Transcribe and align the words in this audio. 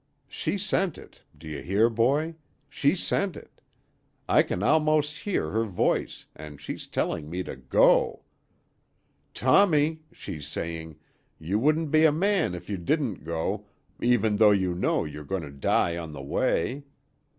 She 0.29 0.57
sent 0.57 0.97
it, 0.97 1.21
do 1.37 1.47
you 1.47 1.61
hear, 1.61 1.87
boy? 1.87 2.33
She 2.67 2.95
sent 2.95 3.35
it! 3.35 3.61
I 4.27 4.41
can 4.41 4.63
almost 4.63 5.19
hear 5.19 5.51
her 5.51 5.63
voice, 5.63 6.25
an' 6.35 6.57
she's 6.57 6.87
telling 6.87 7.29
me 7.29 7.43
to 7.43 7.55
go. 7.55 8.23
`Tommy,' 9.35 9.99
she's 10.11 10.47
saying, 10.47 10.97
`you 11.39 11.57
wouldn't 11.57 11.91
be 11.91 12.03
a 12.03 12.11
man 12.11 12.55
if 12.55 12.67
you 12.67 12.77
didn't 12.77 13.23
go, 13.23 13.67
even 14.01 14.37
though 14.37 14.49
you 14.49 14.73
know 14.73 15.05
you're 15.05 15.23
going 15.23 15.43
to 15.43 15.51
die 15.51 15.97
on 15.97 16.13
the 16.13 16.23
way. 16.23 16.81